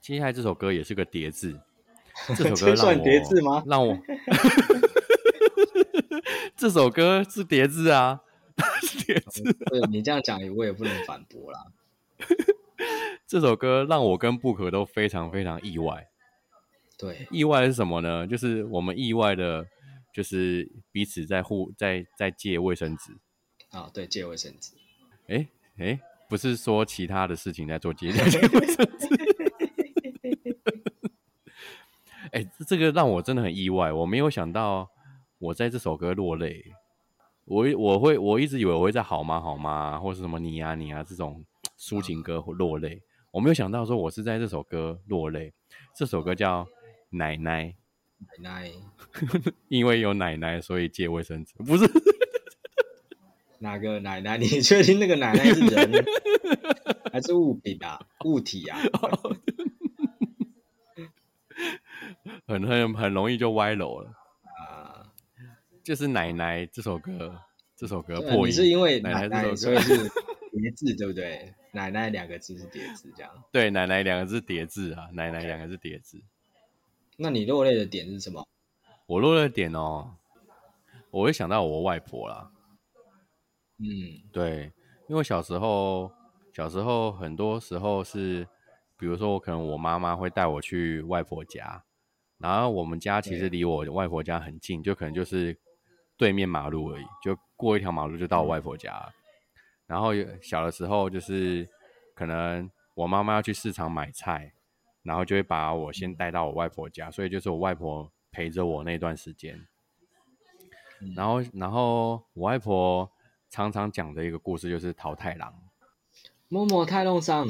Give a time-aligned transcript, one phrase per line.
[0.00, 1.60] 接下来这首歌也是个叠字，
[2.36, 3.98] 这首歌算我叠字吗让我
[6.56, 8.22] 这首歌是叠字啊，
[8.82, 9.42] 是叠字。
[9.42, 11.66] 对你这样讲，我也不能反驳啦。
[13.26, 16.08] 这首歌让我跟布克都非常非常意外。
[16.96, 18.26] 对，意外是什么呢？
[18.26, 19.66] 就是我们意外的，
[20.14, 23.12] 就是彼此在互在在借卫生纸。
[23.70, 24.72] 啊，对，借卫生纸。
[25.26, 25.46] 哎
[25.78, 29.35] 哎，不是说其他的事情在做借借卫生纸。
[32.32, 34.88] 哎，这个让我真的很意外，我没有想到
[35.38, 36.64] 我在这首歌落泪。
[37.44, 41.44] 我我会我一直以为我会在好吗好吗或是什么你呀、你呀、这种
[41.78, 45.52] 抒情歌落泪，我没有想到说我是在这首歌落泪。
[45.96, 46.66] 这首歌叫
[47.10, 47.74] 奶奶，
[48.42, 48.72] 奶奶，
[49.68, 51.88] 因为有奶奶，所以借卫生纸，不是？
[53.60, 54.36] 哪个奶奶？
[54.38, 56.04] 你确定那个奶奶是人
[57.12, 57.98] 还是物品啊？
[58.24, 58.78] 物体啊？
[62.46, 64.10] 很很很容易就歪楼了。
[64.58, 65.12] 啊，
[65.82, 67.38] 就是奶奶这首歌，
[67.76, 69.98] 这首歌破音，你是因为奶奶这首歌，是
[70.52, 71.52] 叠字，对不对？
[71.72, 73.30] 奶奶两个字是叠字，这样。
[73.52, 76.22] 对奶奶两个字叠字啊，奶奶两个字叠字。
[77.18, 78.46] 那你落泪的点是什么？
[79.06, 80.16] 我落泪点哦，
[81.10, 82.50] 我会想到我外婆啦。
[83.78, 84.72] 嗯，对，
[85.08, 86.10] 因为小时候，
[86.54, 88.46] 小时候很多时候是，
[88.96, 91.84] 比如说我可能我妈妈会带我去外婆家，
[92.38, 93.58] 然后我们家其实对。
[93.58, 95.56] 离我外婆家很近，就可能就是
[96.16, 99.12] 对面马路而已，就过一条马路就到我外婆家。
[99.86, 101.68] 然后有小的时候就是
[102.14, 104.52] 可能我妈妈要去市场买菜，
[105.02, 109.66] 然后就会把我先带到我外婆家，所以就是我外婆陪着我那段时间。
[111.00, 111.14] 嗯。
[111.14, 113.10] 然后，然后我外婆
[113.48, 115.54] 常常讲的一个故事就是桃太郎，
[116.48, 117.46] 摸摸太弄上，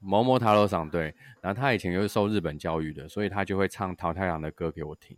[0.00, 5.16] 某某塔罗桑对，然后他以前又是受日本教育的，所以他就会唱桃太郎的歌给我听，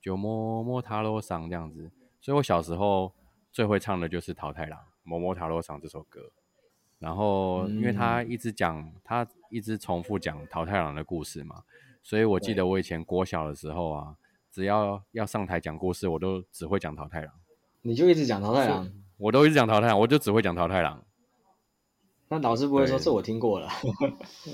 [0.00, 1.90] 就摸摸塔罗桑这样子。
[2.20, 3.12] 所以我小时候
[3.52, 6.20] 最会唱的就是桃太郎《摸摸塔罗桑》这首歌。
[6.98, 11.62] 然后，因为他一直讲，他一直重复讲桃太郎的故事嘛，
[12.02, 14.16] 所以我记得我以前国小的时候啊，
[14.50, 17.32] 只要要上台讲故事，我都只会讲桃太郎，
[17.82, 21.04] 你就一直讲桃太郎，我都一直讲桃太郎，我就只会讲桃太郎。
[22.28, 23.68] 那老师不会说对这我听过了。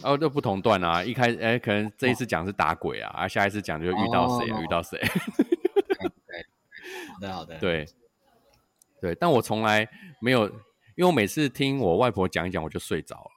[0.03, 5.01] 哦，就不同段啊，一开哎，可能这一次讲是打鬼啊，啊，下一次讲就遇到谁啊，哦遇到谁，
[7.15, 7.87] 好的，好的。，对，
[9.01, 9.89] 对，但我从来
[10.21, 10.47] 没有，
[10.97, 13.31] 因为我每次听我外婆讲一讲，我就睡着了，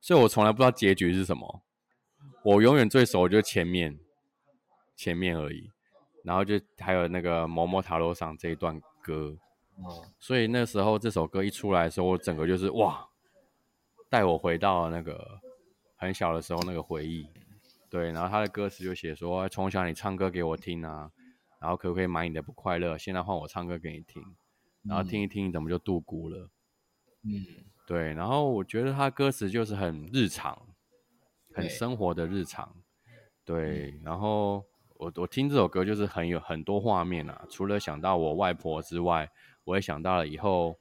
[0.00, 1.60] 所以我从来不知道结局是什么。
[2.42, 3.98] 我永远最熟的就是前面，
[4.96, 5.70] 前面而已，
[6.24, 9.36] 然后就还有那个《某某塔罗上》这一段歌，
[9.76, 13.06] 哦，所以那时候这首歌一出来的时候，我整个就是哇，
[14.10, 15.40] 带我回到那个
[15.96, 17.26] 很小的时候那个回忆。
[17.88, 21.10] 对，然后他的歌词就写说，从小你唱歌给我听啊，
[21.60, 22.98] 然后可不可以买你的不快乐？
[22.98, 24.22] 现在换我唱歌给你听，
[24.82, 26.50] 然后听一听，你怎么就度孤了？
[27.22, 30.68] 嗯，对，然后我觉得他歌词就是很日常，
[31.52, 32.76] 很生活的日常。
[33.44, 39.28] 对，然后我我听这首歌就是很有很多画面啊，除了想到我外婆之外，
[39.64, 40.78] 我也想到了以后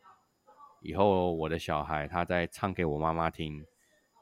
[0.82, 3.56] 以后我的小孩他在唱给我妈妈听，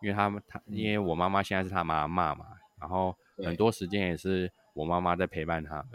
[0.01, 2.45] 因为他们他因为我妈妈现在是他妈妈嘛，
[2.79, 5.87] 然后很多时间也是我妈妈在陪伴他们。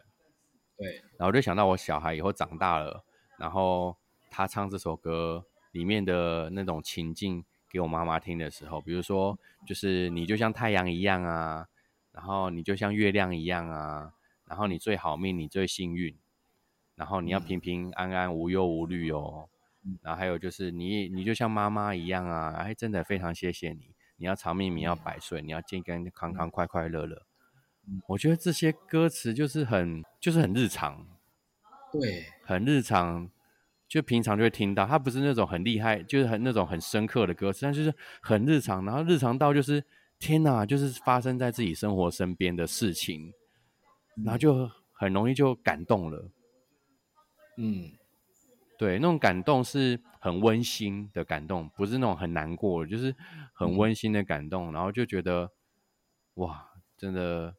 [0.77, 3.05] 对，然后我就想到我小孩以后长大了，
[3.39, 3.97] 然后
[4.31, 11.67] 他唱这首歌里面的那种情境给我妈妈听的时候，比如说就是你就像太阳一样啊，
[12.13, 14.13] 然后你就像月亮一样啊，
[14.47, 16.17] 然后你最好命，你最幸运，
[16.97, 17.45] 然后你要嗯。
[17.45, 19.49] 平平安安无忧无虑哦，
[20.03, 27.27] 然后还有就是你你就像妈妈一样啊，哎，真的非常谢谢你，你要长命，你要百岁，你要健健康康、快快乐乐。
[28.07, 31.05] 我觉得这些歌词就是很就是很日常，
[31.93, 33.29] 对，很日常，
[33.89, 34.87] 就平常就会听到。
[34.87, 39.85] 它不是那种很厉害，就是很那种很深刻的歌词，但就是很日常，然后日常到就是
[40.21, 43.33] 天哪，就是发生在自己生活身边的事情，
[44.25, 46.31] 然后就很容易就感动了。
[47.59, 47.91] 嗯，
[48.83, 53.15] 对，那种感动是很温馨的感动，不是那种很难过，就是
[53.55, 54.73] 很温馨的感动。
[54.73, 55.53] 然后就觉得，
[56.35, 56.67] 哇，
[56.99, 57.55] 真的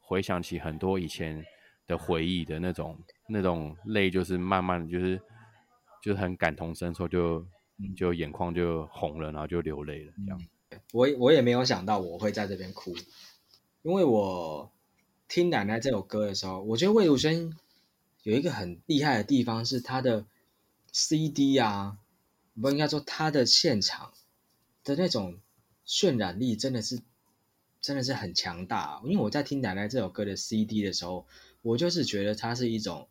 [0.00, 1.44] 回想起很多以前
[1.86, 2.98] 的回忆的那种
[3.28, 5.20] 那种泪，就是慢慢的就是
[6.02, 7.46] 就是很感同身受，就
[7.94, 10.40] 就眼眶就红了，然后就流泪了，这样。
[10.94, 12.94] 我我也没有想到我会在这边哭，
[13.82, 14.72] 因为我
[15.28, 17.52] 听奶奶这首歌的时候，我觉得魏如萱
[18.22, 20.24] 有一个很厉害的地方是她的
[20.98, 21.98] CD 啊，
[22.58, 24.14] 不应该说她的现场
[24.82, 25.38] 的那种
[25.86, 27.02] 渲染力真的是
[27.82, 29.02] 真的是很强大。
[29.04, 31.26] 因为我在听奶奶这首歌的 CD 的时候，
[31.60, 33.10] 我就是觉得它是一种，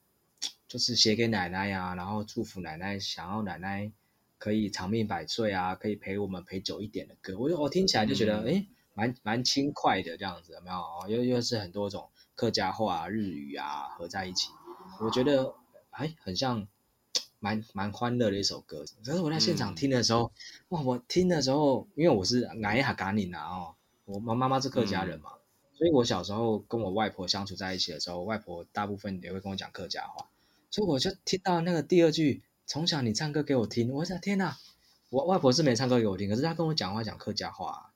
[0.68, 3.92] 就是写给奶奶呀，然后祝福奶奶，想要奶奶
[4.40, 7.38] 可以长命百岁啊，可以陪我们陪久一点的歌。
[7.38, 8.66] 我我听起来就觉得，哎，
[8.96, 11.16] 蛮蛮轻快的这样子，有没有？
[11.16, 14.50] 又又是很多种客家话、日语啊合在一起，
[15.00, 15.54] 我觉得
[15.92, 16.68] 哎，很像。
[17.46, 20.32] 蛮蛮欢乐的一首歌，可是我在现场听的时候，
[20.70, 20.82] 哇！
[20.82, 23.76] 我听的时候，因为我是矮哈嘎宁啊哦，
[24.06, 25.30] 我妈妈妈是客家人嘛，
[25.76, 30.28] 所以我小时候跟我外婆相处在一起的时候，外婆大部分也会跟我讲客家话，
[30.72, 34.58] 所以我就听到那个第二句“从小你唱歌给我听”，我想天哪！
[35.12, 37.92] 我外婆是没唱歌给我听，可是她跟我讲话讲客家话，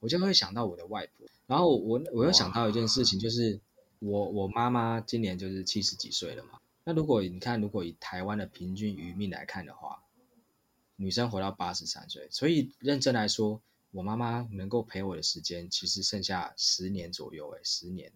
[0.00, 1.26] 我就会想到我的外婆。
[1.46, 3.60] 然后我我又想到一件事情，就是
[3.98, 6.60] 我我妈妈今年就是七十几岁了嘛。
[6.86, 10.02] 那如果你看，如果以台湾的平均余命来看的话，
[10.96, 18.12] 女生活到八十三岁，所以认真来说，我妈妈能够陪我的时间其实剩下十年左右，诶十年。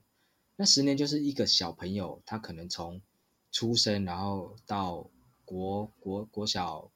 [0.56, 3.00] 那十年就是一个小朋友，他可能从
[3.50, 5.08] 出生，然后到
[5.46, 6.90] 国国国小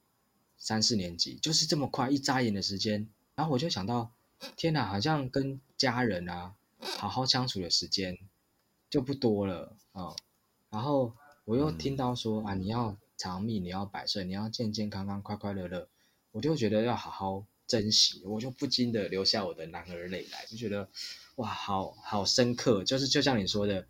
[0.57, 3.09] 三四年级，就是这么快，一眨眼的时间。
[3.33, 4.13] 然后我就想到，
[4.55, 8.19] 天哪，好像跟家人啊好好相处的时间
[8.91, 10.15] 就不多了啊，
[10.69, 11.15] 然后。
[11.45, 15.89] 我又听到说啊，你要长命，你要百岁，你要健健康康、快快乐乐，
[16.31, 20.87] 我就觉得要好好珍惜，我就不禁的流下我的男儿泪来，就觉得
[21.35, 23.85] 哇，好好深刻，就是就像你说的，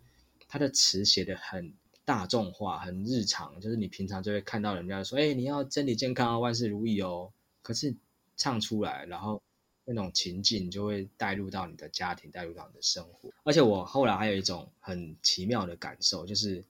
[0.48, 1.72] 他的词写的很
[2.04, 7.32] 大众化、很日常，就是你平常就会看到人家说，哎，你要身体健康万事如意哦。
[7.62, 7.94] 可是
[8.36, 9.40] 唱出来，然后
[9.84, 13.30] 那种情境就会带入到你的家庭，带入到你的生活。
[13.44, 16.64] 而且我后来还有一种很奇妙的感受，就是。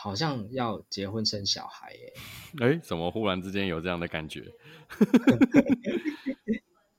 [0.00, 2.12] 好像要结婚生小孩耶！
[2.62, 4.42] 哎，怎么忽然之间有这样的感觉？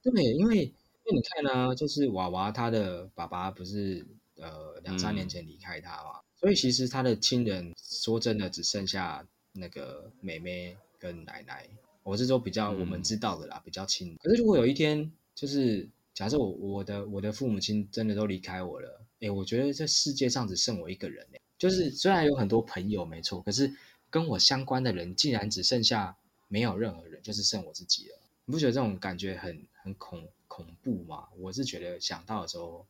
[0.04, 0.74] 对，因为因为
[1.14, 4.06] 你看呢，就是娃娃他的爸爸不是
[4.36, 11.66] 呃两三年前离开他嘛，所以其实他的亲人说真的只剩下那个妹妹跟奶奶。
[12.04, 14.14] 我是说比较我们知道的啦，比较亲。
[14.20, 21.40] 可是如果有一天，就是假设我我的我的父母亲真的都离开我了，哎，我觉得这世界上只剩我一个人哎。
[21.60, 23.76] 就是虽然有很多朋友没错，可是
[24.10, 26.18] 跟我相关的人竟然只剩下
[26.48, 28.18] 没有任何人，就是剩我自己了。
[28.46, 31.28] 你不觉得这种感觉很很恐恐怖吗？
[31.38, 32.88] 我是觉得想到的时候，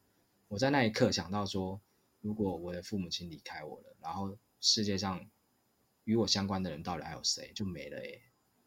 [0.48, 1.82] 我在那一刻想到说，
[2.22, 5.26] 如果我的父母亲离开我了，然后世界上
[6.06, 8.22] 与我相关的人到底还有谁，就没了诶。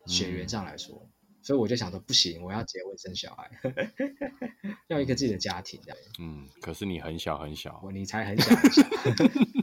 [0.06, 1.08] 血缘上来说，
[1.43, 3.49] 所以我就想说，不行，我要结婚生小孩，
[4.88, 5.96] 要一个自己的家庭的。
[6.19, 8.82] 嗯，可是你很小很小，我你才很小很小。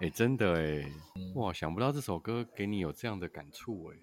[0.00, 0.88] 哎，真的哎，
[1.34, 3.96] 哇，想不到这首歌给你有这样的感触哎。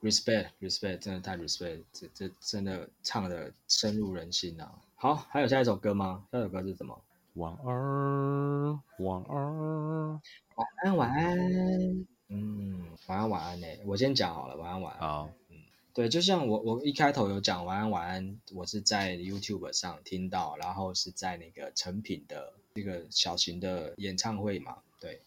[0.00, 4.72] Respect，respect，真的太 respect，这这真的唱的深入人心啊。
[4.94, 6.26] 好，还有下一首歌吗？
[6.32, 6.98] 下一首歌是什么？
[7.34, 10.20] 晚安，晚安，
[10.54, 12.06] 晚安，晚安。
[12.28, 13.66] 嗯，晚安，晚安呢。
[13.84, 15.00] 我先讲好了，晚安，晚安。
[15.00, 15.56] 好，嗯，
[15.92, 25.20] 对，就像我我一开头有讲晚安，晚安，我是在 YouTube 上听到，然后是在那个成品的那个小型的演唱会嘛，对。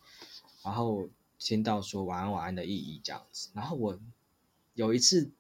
[0.66, 1.08] 然后
[1.38, 4.00] 听到说晚安晚安的意义这样子，然后我
[4.74, 5.32] 有一次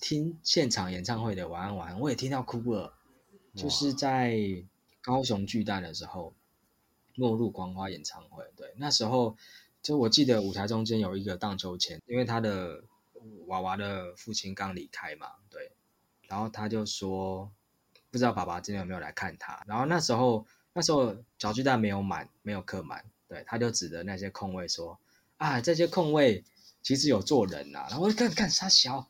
[0.00, 2.94] 听现场演唱会的晚安晚安，我也听到哭了，
[3.54, 4.64] 就是在
[5.02, 6.32] 高雄巨蛋的时候，
[7.14, 9.36] 末路光花演唱会，对，那时候
[9.82, 12.82] 就我记得舞台中间有一个荡秋千，因为他的
[13.48, 15.72] 娃娃的父亲刚离开嘛，对，
[16.26, 17.52] 然后他就说
[18.10, 23.04] 不知道爸爸今天有没有来看他，然后那时候那时候小巨蛋没有满，没有客满。
[23.30, 24.98] 对，他就指着那些空位说
[25.38, 26.42] ：“啊，这些空位
[26.82, 29.08] 其实有坐人呐。”然后我就看看他小，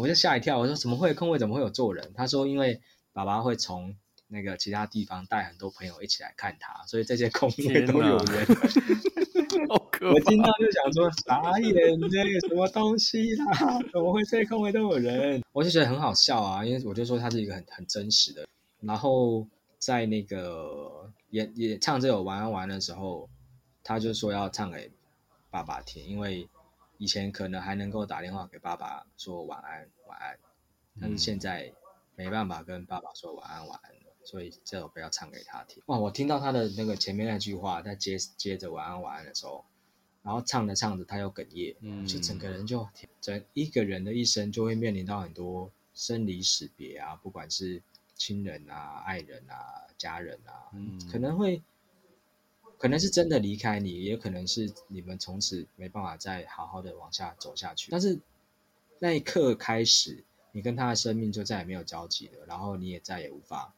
[0.00, 0.58] 我就吓一跳。
[0.58, 1.38] 我说：“怎么会空位？
[1.38, 2.80] 怎么会有坐人？”他说：“因为
[3.12, 3.94] 爸爸会从
[4.26, 8.46] 那个其他地方带很多朋友一起来看他，所以这些空位都有人。”
[10.00, 11.74] 我听到就想说：“傻眼，
[12.10, 13.78] 这个什么东西啦？
[13.92, 18.46] 怎么会这些空位都有人？”我就觉得很好笑啊，因为我就说他是一个很很真实的。
[18.80, 19.46] 然后
[19.78, 23.28] 在那个演演唱这首晚安晚安的时候。
[23.88, 24.92] 他就说要唱给
[25.48, 26.46] 爸爸听，因为
[26.98, 30.38] 以前可能还能够打电话给爸爸说晚安晚安，
[31.00, 31.72] 但是现在
[32.14, 35.82] 没办法跟爸爸说晚安晚安了，所以这首歌要唱给他听。
[35.86, 39.64] 哇，我听到他的那个前面那句话，在接接着晚安晚安的时候，
[40.22, 42.86] 然后唱着唱着他又哽咽，嗯就整个人就
[43.22, 47.82] 整一个人的一生就会面临到很多生离死别啊，不管是
[48.14, 50.68] 亲人啊、爱人啊、家人啊，
[51.10, 51.62] 可能会。
[52.78, 57.90] 可能是真的离开你，也可能是你们从此没办法再好好的往下走下去。
[57.90, 58.20] 但是
[59.00, 63.74] 那一刻开始，你跟他的生命就再也没有交集了，然后你也再也无法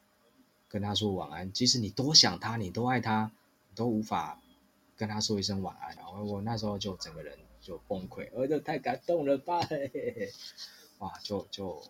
[0.69, 1.51] 跟他说晚安。
[1.51, 3.33] 即使你多想他，你多爱他，
[3.75, 4.39] 都无法
[4.97, 5.97] 跟他说一声晚安。
[5.97, 10.31] 然后我那时候就整个人就崩溃，我就太感动了吧，嘿嘿
[10.99, 11.83] 哇，就就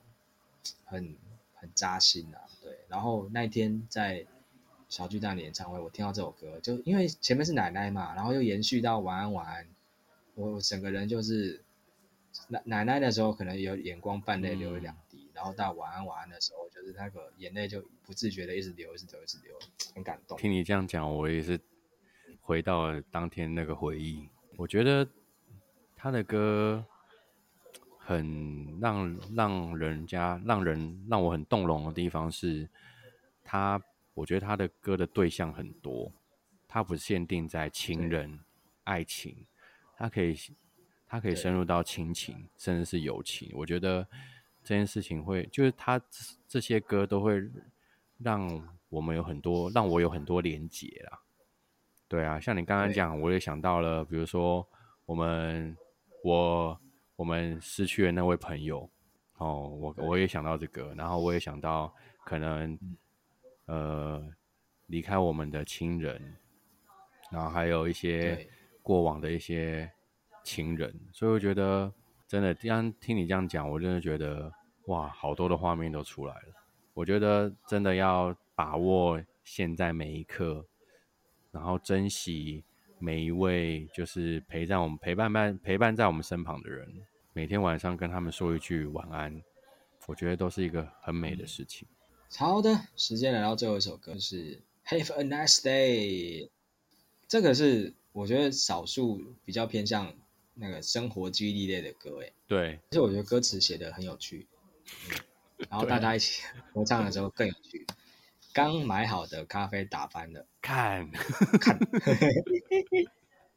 [0.85, 1.17] 很
[1.55, 2.39] 很扎心啊。
[2.63, 4.25] 对，然后那天在
[4.91, 9.67] 小巨蛋的演唱会，我听到这首歌，就因为前面是奶奶嘛，然后又延续到晚安晚安，
[10.35, 11.63] 我整个人就是
[12.49, 19.55] 奶奶奶的时候可能有眼光泛泪流了两滴，然后到晚安晚安的时候，就是那个眼泪就不自觉的一直流，一直流，一直流，
[19.95, 20.37] 很感动。
[20.37, 21.59] 听你这样讲，我也是
[22.41, 24.29] 回到了当天那个回忆。
[24.57, 25.09] 我觉得
[25.95, 26.85] 他的歌
[27.97, 32.69] 很让让人家让人让我很动容的地方是，
[33.45, 33.81] 他
[34.15, 36.13] 我觉得他的歌的对象很多，
[36.69, 38.41] 他不限定在情人、
[38.85, 39.47] 爱情，
[39.97, 40.37] 他可以
[41.07, 43.51] 他可以深入到亲情，甚至是友情。
[43.55, 44.07] 我觉得
[44.63, 46.07] 这件事情会就是他这
[46.47, 47.43] 这些歌都会
[48.19, 51.21] 让我们有很多让我有很多连结啦。
[52.07, 54.67] 对啊，像你刚刚讲，我也想到了，比如说
[55.07, 55.77] 我们
[56.25, 56.81] 我
[57.17, 58.91] 我们失去了那位朋友，
[59.37, 62.79] 哦，我我也想到这个，然后我也想到可能
[63.71, 64.21] 呃
[64.89, 66.37] 离开我们的亲人，
[67.31, 68.49] 然后还有一些
[68.83, 69.89] 过往的一些
[70.43, 71.93] 情人，所以我觉得
[72.27, 74.53] 真的这样听你这样讲，我真的觉得
[74.87, 76.55] 哇，好多的画面都出来了。
[76.95, 80.67] 我觉得真的要把握现在每一刻，
[81.53, 82.65] 然后珍惜
[82.99, 86.89] 每一位就是陪在我们陪伴伴陪伴在我们身旁的人，
[87.33, 89.41] 每天晚上跟他们说一句晚安，
[90.09, 91.87] 我觉得都是一个很美的事情。
[92.37, 96.49] 好的，时间来到最后一首歌是 Have a nice day，
[97.29, 100.15] 这个是我觉得少数比较偏向
[100.55, 104.47] 那个生活激励类的歌，诶，对，而且我觉得歌词写的很有趣，
[105.11, 105.17] 嗯，
[105.71, 107.87] 然后大家一起合唱的时候更有趣。
[108.53, 111.09] 刚买好的咖啡打翻了，看，
[111.61, 112.15] 看，哎、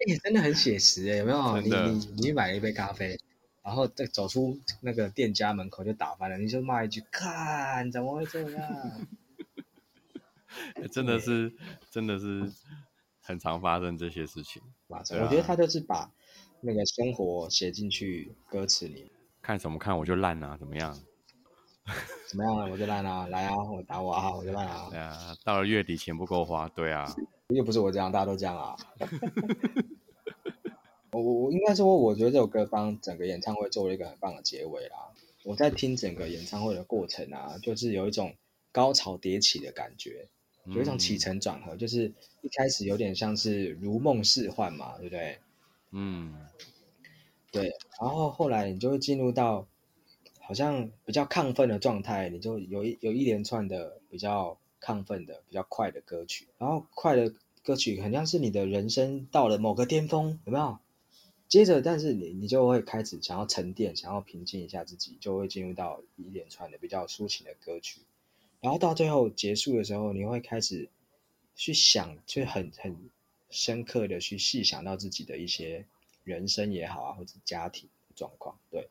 [0.23, 1.59] 真的很写实哎，有没有？
[1.61, 3.19] 你你你买了一杯咖啡，
[3.63, 9.07] 然后再走出那个店家门口就打翻了，你就骂一句：“看，怎么会这样？”
[10.91, 11.51] 真的是
[11.89, 12.51] 真的是
[13.21, 14.61] 很常发生这些事情。
[14.89, 16.11] 啊我觉得他就是把
[16.61, 19.09] 那个生活写进去歌词里。
[19.41, 20.93] 看什么看我就烂啊，怎么样？
[22.29, 22.67] 怎么样啊？
[22.69, 23.27] 我就烂啊！
[23.27, 24.31] 来啊，我打我啊！
[24.33, 24.87] 我就烂啊！
[24.89, 27.05] 对啊，到了月底钱不够花，对啊，
[27.49, 28.75] 又不是我这样，大家都这样啊。
[31.13, 35.13] 我我我应该说，我觉得这首歌帮整个演唱会做了一个很棒的结尾啦。
[35.43, 38.33] 我在听整个演唱会的过程啊，就是有一种
[38.71, 40.27] 高潮迭起的感觉，
[40.65, 45.37] 有一种起承转合，就是一开始有点像是如梦似幻嘛，对不对？
[45.91, 46.33] 嗯，
[47.51, 49.67] 对，然后后来你就会进入到
[50.39, 60.79] 好像比较亢奋的状态，你就有一有一连串的比较亢奋的、比较快的歌曲，然后快的歌曲很像是你的人生到了某个巅峰，有没有？
[61.53, 68.01] 接着，但是你你就会开始想要沉淀，想要平静一下自己，就会进入到一连串的比较抒情的歌曲，
[68.59, 70.89] 然后到最后结束的时候，你会开始
[71.55, 72.97] 去想，就很很
[73.51, 75.85] 深刻的去细想到自己的一些
[76.23, 78.89] 人生也好啊，或者家庭状况，对。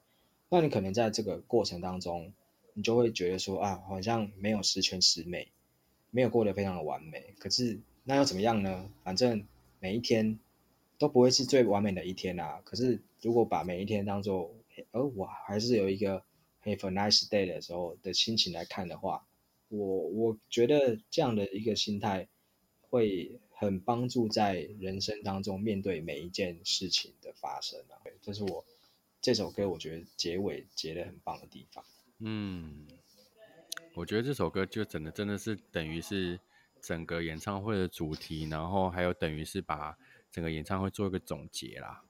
[0.49, 2.33] 那你可能在这个过程当中，
[2.75, 5.49] 你就会觉得说啊，好像没有十全十美，
[6.13, 7.35] 没有过得非常的完美。
[7.41, 8.89] 可是那又怎么样呢？
[9.03, 9.45] 反正
[9.81, 10.39] 每一天
[11.03, 12.63] 都不会是最完美的一天啊。
[12.65, 14.55] 可是如果把每一天当做，
[14.93, 16.23] 呃，我还是有一个
[16.63, 19.27] have a nice day 的时候的心情来看的话，
[19.69, 22.29] 我我觉得这样的一个心态
[22.89, 27.99] 会很帮助在人生当中面对每一件事情的发生啊。
[28.21, 28.65] 这是我
[29.21, 31.85] 这首歌我觉得结尾结的很棒的地方。
[32.21, 32.87] 嗯，
[33.95, 36.39] 我觉得这首歌就真的真的是等于是
[36.81, 39.99] 整个演唱会的主题，然后还有等于是把
[40.33, 42.03] 整个演唱会做一个总结啦。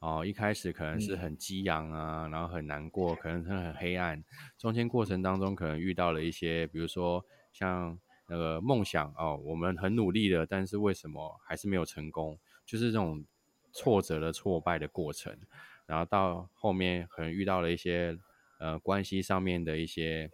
[0.00, 4.24] 哦，一开始可能是嗯很激昂啊，然后很难过，可能是很黑暗，
[4.58, 7.22] 中间过程当中可能遇到了一些，比如说
[7.52, 12.38] 像那个梦想哦，我们很努力的，但是为什么还是没有成功？
[12.64, 13.24] 就是这种
[13.72, 15.38] 挫折的挫败的过程，
[15.84, 18.18] 然后到后面可能遇到了一些
[18.58, 20.30] 呃关系上面的一些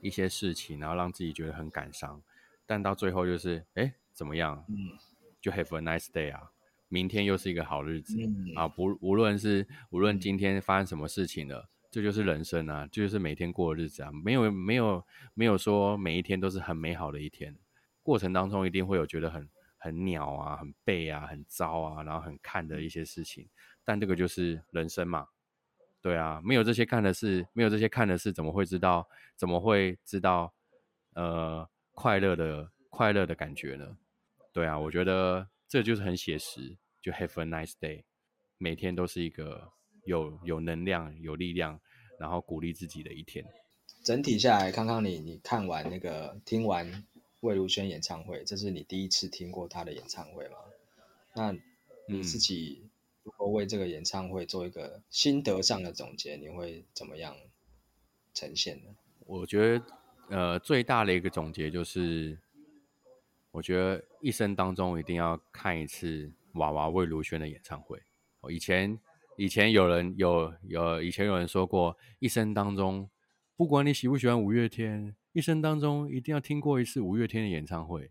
[0.00, 2.22] 一些事情，然后让自己觉得很感伤，
[2.64, 4.64] 但到最后就是哎怎么样？
[4.68, 4.96] 嗯
[5.40, 6.50] 就 have a nice day 啊，
[6.88, 8.68] 明天又是一个好日子、嗯啊！
[8.68, 15.04] 不无论是无论今天发生什么事情了，这就是人生啊，这就是每天过的日子啊，没有没有
[15.34, 17.56] 没有说每一天都是很美好的一天，
[18.02, 23.48] 过程当中一定会有觉得很很鸟啊、很背啊、很糟啊，然后很看的一些事情，
[23.84, 25.28] 但这个就是人生嘛，
[26.02, 29.08] 对啊，没有这些看的事，没有这些看的事，怎么会知道？
[29.36, 30.52] 怎么会知道？
[31.14, 33.96] 呃，快乐的快乐的感觉呢？
[34.52, 38.02] 对啊，我觉得这就是很写实，就 Have a nice day，
[38.58, 39.72] 每天都是一个
[40.04, 41.80] 有有能量、有力量，
[42.18, 43.44] 然后鼓励自己的一天。
[44.02, 47.04] 整体下来，康康你你看完那个听完
[47.40, 50.56] 魏如萱演唱会，这是你第一次听过她的演唱会吗？
[51.34, 51.52] 那
[52.08, 52.88] 你自己？
[53.22, 57.36] 如果为这个演唱会做一个心得上的总结，你会怎么样
[58.32, 58.96] 呈现呢？
[59.26, 59.84] 我觉得，
[60.30, 62.38] 呃，最大的一个总结就是，
[63.50, 68.00] 我觉得一生当中一定要看一次娃娃魏如萱的演唱会。
[68.48, 68.98] 以前，
[69.36, 73.10] 以前有人有有以前有人说过，一生当中，
[73.56, 78.10] 不管你喜不喜欢五月天，一生当中一定要听过一次五月天的演唱会。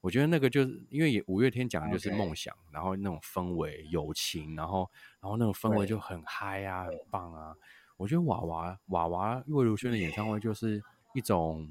[0.00, 4.88] 我觉得那个就是因为五月天讲的就是梦想，然后那种氛围、友情，然后
[5.20, 7.54] 然后那种氛围就很嗨啊，很棒啊。
[7.96, 10.80] 我觉得娃娃娃娃魏如萱的演唱会就是
[11.14, 11.68] 一种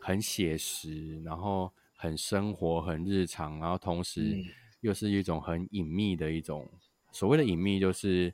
[0.00, 4.36] 很写实，然后很生活、很日常，然后同时
[4.80, 6.70] 又是一种很隐秘的一种
[7.10, 8.32] 所谓的隐秘，就是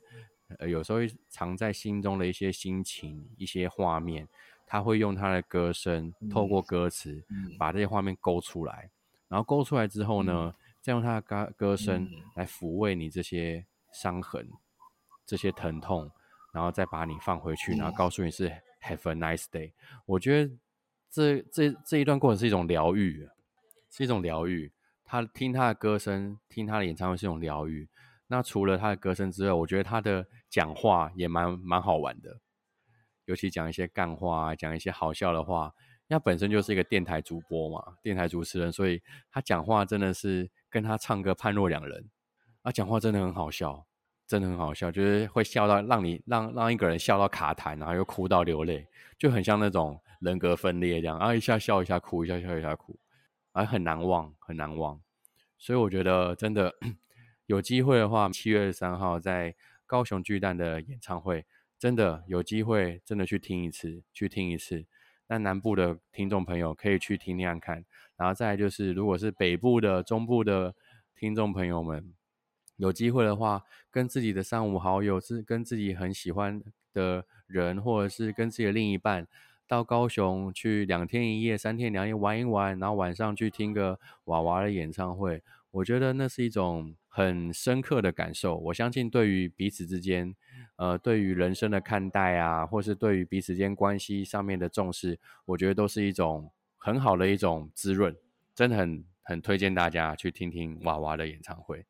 [0.59, 4.27] 呃有时候藏在心中的一些心情、一些画面，
[4.67, 7.23] 他会用他的歌声，透过歌词
[7.57, 8.91] 把这些画面勾出来。
[9.29, 14.47] 然后勾出来之后呢，再用他的歌歌声来抚慰你这些伤痕、
[15.25, 16.11] 这些疼痛，
[16.53, 18.47] 然后再把你放回去，然后告诉你是
[18.83, 19.71] Have a nice day。
[20.05, 20.53] 我觉得
[21.09, 23.27] 这这这一段过程是一种疗愈，
[23.95, 24.71] 是一种疗愈。
[25.05, 27.87] 他听他的歌声，听他的演唱会是一种疗愈。
[28.27, 32.39] 那除了他的歌声之外，我觉得他的讲话也蛮蛮好玩的，
[33.25, 35.71] 尤其讲一些干话，讲一些好笑的话。
[36.09, 42.07] 他本身就是一个电台主播嘛，电台主持人，所以他讲话真的是跟他唱歌判若两人。
[42.61, 43.83] 他讲话真的很好笑，
[44.27, 48.85] 真的很好笑，就是会笑到让你让让一个人笑到卡痰，然后又哭到流泪，
[49.17, 52.95] 就很像那种人格分裂这样，然后一下笑一下哭，一下笑一下哭，
[53.53, 55.01] 而很难忘，很难忘。
[55.57, 56.75] 所以我觉得真的
[57.45, 61.45] 有机会的话，七月十三号在高雄巨蛋的演唱会，
[61.79, 64.85] 真的有机会，真的去听一次，去听一次。
[65.27, 67.85] 那南部的听众朋友可以去听听看，
[68.17, 70.75] 然后再来就是，如果是北部的、中部的
[71.15, 72.13] 听众朋友们，
[72.75, 79.27] 有机会的话，跟自己的三五好友，是跟自己很喜欢的人，或者是跟自己的另一半，
[79.67, 88.57] 到高雄去两天一夜、三天两夜玩一玩，然后晚上去听个娃娃的演唱会，我觉得那是一种很深刻的感受。
[88.57, 90.35] 我相信对于彼此之间。
[90.75, 98.13] 呃，对于人生的看待啊，或是对于彼此间关系上面的重视，我觉得都是一种很好的一种滋润，
[98.55, 101.85] 真的很很推荐大家去听听娃娃的演唱会。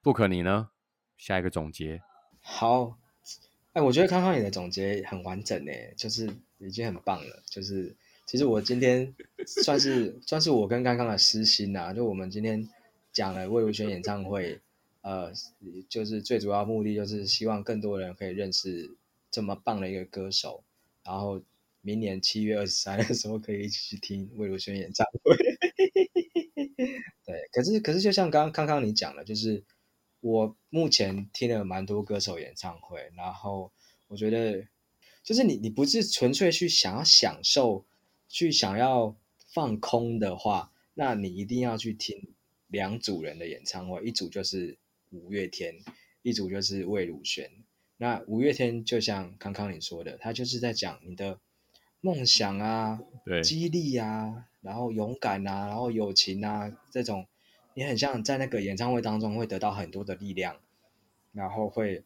[0.00, 0.70] 不可你呢？
[1.18, 2.00] 下一个总结。
[2.40, 2.96] 好，
[3.72, 7.42] 哎，我觉得康康你的总结很完整呢，就是已经很棒了。
[7.46, 9.14] 就是其实我今天
[9.46, 12.68] 算是算是我跟刚刚的私心呐，就我们今天
[13.12, 14.60] 讲了魏如萱演唱会。
[15.00, 15.32] 呃，
[15.88, 18.88] 就是最主要目的就是希望更多人可以认识
[19.32, 20.62] 这么棒的一个歌手，
[21.02, 21.42] 然后
[21.80, 25.36] 明年七月二十三的时候可以一起去听魏如萱演唱会。
[27.26, 29.64] 对，可是可是就像刚刚康康你讲的，就是
[30.22, 33.70] 我目前听了蛮多歌手演唱会，然后
[34.08, 34.66] 我觉得
[35.22, 37.84] 就是你你不是纯粹去想要享受，
[38.26, 39.14] 去想要
[39.52, 42.32] 放空的话，那你一定要去听
[42.68, 44.78] 两组人的演唱会，一组就是。
[45.14, 45.74] 五月天
[46.22, 47.50] 一组就是魏如萱，
[47.98, 51.38] 那五月天就像康康你说的，他就是在讲你的
[52.00, 57.26] 梦想啊，对，激励啊，然后勇敢啊，然后友情啊，这种
[57.74, 60.56] 你很像在那个演唱会当中会得到很多的力量，
[61.32, 62.04] 然后会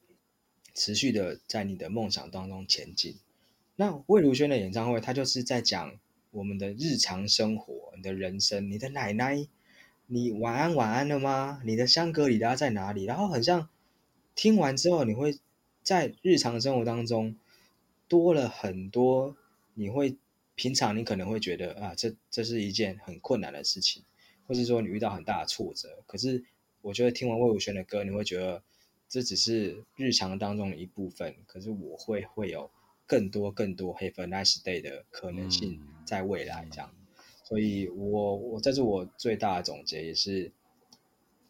[0.74, 3.16] 持续的在你的梦想当中前进。
[3.76, 5.98] 那魏如萱的演唱会，他就是在讲
[6.30, 9.46] 我们的日常生活、你的人生、你的奶奶。
[10.08, 11.60] 你晚安晚安了吗？
[11.64, 13.04] 你的香格里拉在哪里？
[13.04, 13.68] 然后很像
[14.36, 15.36] 听完之后，你会
[15.82, 17.36] 在日常生活当中
[18.06, 19.36] 多了很多。
[19.74, 20.16] 你会
[20.54, 24.04] 平常你可能会觉得啊，这这是一件很困难的事情，
[24.46, 26.02] 或是说你遇到很大的挫折。
[26.06, 26.44] 可是
[26.82, 28.62] 我觉得听完魏如萱的歌，你会觉得
[29.08, 31.36] 这只是日常当中的一部分。
[31.46, 32.70] 可是我会会有
[33.06, 36.90] 更多更多 Have a nice day 的可能性在未来这样。
[37.44, 40.50] 所以，我我这是我最大的总结，也是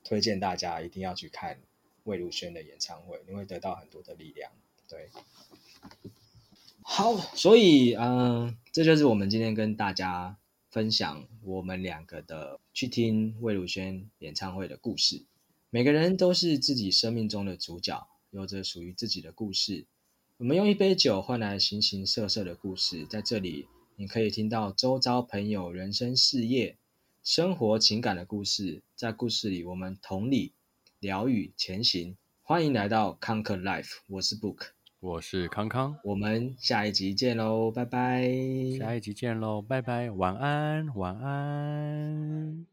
[0.04, 1.58] 推荐大家一定要去看
[2.04, 4.52] 魏如萱的演唱会，你会得到很多的力量。
[4.90, 5.08] 对，
[6.82, 10.36] 好，所以嗯，这就是我们今天跟大家
[10.76, 15.24] 分享我们两个的去听魏如萱演唱会的故事。
[15.70, 19.86] 每个人都是自己生命中的主角，有着属于自己的故事。
[20.36, 26.76] 我们用一杯酒换来形形色色的故事，在这里你可以听到周遭朋友人生、事业、
[27.24, 28.82] 生活、情感的故事。
[28.94, 30.52] 在故事里，我们同理、
[30.98, 32.18] 疗愈、前行。
[32.42, 34.72] 欢迎来到 Conquer Life，我是 Book，
[35.06, 38.28] 我是康康，我们下一集见喽，拜拜。
[38.76, 42.66] 下一集见喽，拜拜，晚安，晚安。